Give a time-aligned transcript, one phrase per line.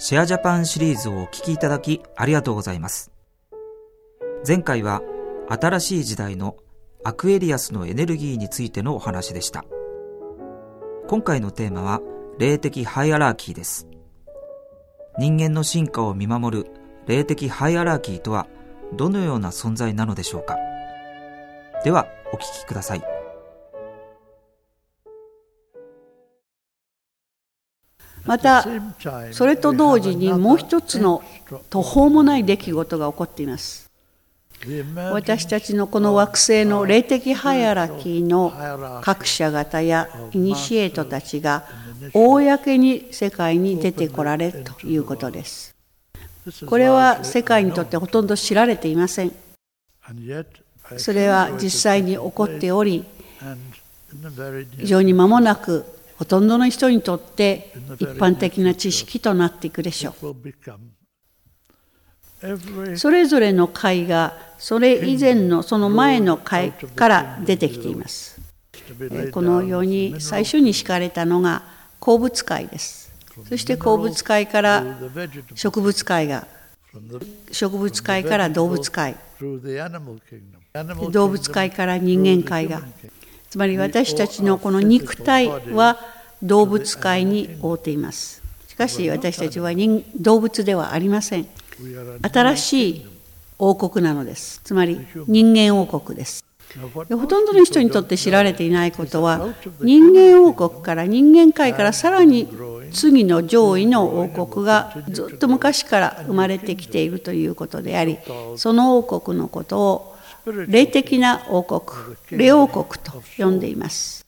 [0.00, 3.10] シェアジャパンシリーズをお聞きいただきありがとうございます。
[4.46, 5.02] 前回は
[5.48, 6.56] 新しい時代の
[7.02, 9.64] アクエリアスのエネルギーについてのお話でした。
[11.08, 12.00] 今回のテーマは
[12.38, 13.88] 霊的ハイアラーキーです。
[15.18, 16.70] 人間の進化を見守る
[17.06, 18.46] 霊的ハイアラーキーとは
[18.92, 20.56] どのような存在なのでしょうか
[21.82, 23.17] ではお聞きください。
[28.28, 28.66] また
[29.32, 31.22] それと同時にもう一つの
[31.70, 33.88] 途方もない出来事が起こっています。
[35.12, 38.52] 私たちのこの惑星の霊的ハイアラキーの
[39.02, 41.64] 各社型やイニシエートたちが
[42.12, 45.74] 公に世界に出てこられるということです。
[46.66, 49.32] これは世界にとってほとんど知られていません。
[50.98, 53.04] それは実際に起こっており
[54.78, 55.86] 非常に間もなく
[56.18, 60.34] ほとんどの人にとって一般的な知識となっていくでしょう。
[62.96, 68.40] それぞれの会がそれ以前のその前の会から出てきています。
[69.32, 71.62] このように最初に敷かれたのが
[72.00, 73.12] 鉱物界です。
[73.48, 74.84] そして鉱物界から
[75.54, 76.48] 植物界が
[77.52, 79.14] 植物界から動物界
[81.10, 82.82] 動物界から人間界が
[83.50, 85.98] つまり私たちのこの肉体は
[86.42, 88.42] 動物界に覆っています。
[88.68, 89.72] しかし私たちは
[90.16, 91.48] 動物ではありません。
[92.22, 93.06] 新しい
[93.58, 94.60] 王国なのです。
[94.62, 96.44] つまり人間王国です。
[96.92, 102.48] ほとんどの人にとって知られていないことは人間王国から人間界からさらに
[102.92, 108.18] 次の上位の王国がずっと昔から生まれてきているということであり
[108.56, 110.17] その王国のことを
[110.66, 114.26] 霊的な王国霊王国と呼んでいます。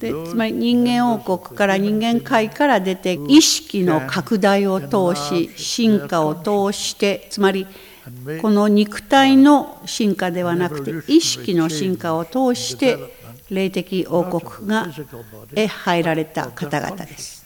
[0.00, 7.66] でつまり人間王国から人間界から出て意識の拡大を通し進化を通してつまり
[8.42, 12.98] この肉体の進化ではなくて意識の進化を通して
[13.50, 14.88] 霊的王国が
[15.54, 17.40] へ入られた方々です。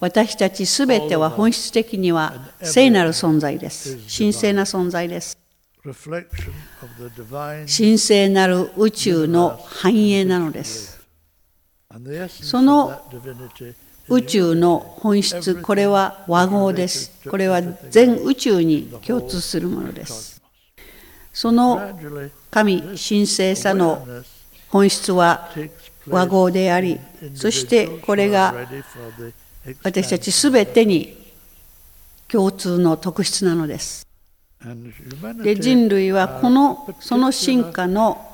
[0.00, 2.32] 私たちすべては本質的には
[2.62, 3.98] 聖なる存在です。
[4.18, 5.39] 神聖な存在です。
[7.66, 11.00] 神聖なる宇宙の繁栄なのです。
[12.28, 13.00] その
[14.08, 17.12] 宇宙の本質、これは和合です。
[17.28, 20.42] これは全宇宙に共通するものです。
[21.32, 21.98] その
[22.50, 24.06] 神神聖さの
[24.68, 25.48] 本質は
[26.06, 27.00] 和合であり、
[27.34, 28.54] そしてこれが
[29.82, 31.16] 私たちすべてに
[32.28, 34.09] 共通の特質なのです。
[35.42, 38.26] で人類はこのその進化の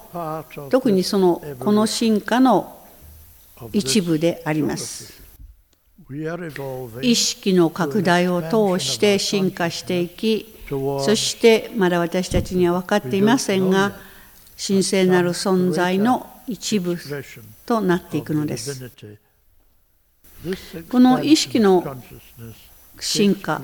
[0.70, 2.84] 特にそのこの進化の
[3.72, 5.22] 一部であります。
[7.02, 13.92] 意識の拡大を通して進化していきそしてまだ私たちには分かっていませんが
[14.56, 16.96] 神聖なる存在の一部
[17.66, 18.90] となっていくのです。
[20.90, 21.96] この意識の
[23.00, 23.60] 進化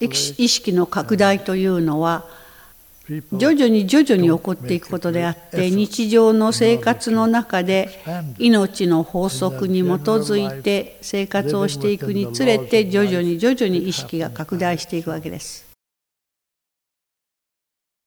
[0.00, 2.24] 意識の拡大というのは
[3.32, 8.04] 徐々に徐々に起こっていくことであって日常の生活の中で
[8.38, 15.69] 命の法則に基づいて生活をしていくにつれて徐々に徐々に意識が拡大していくわけです。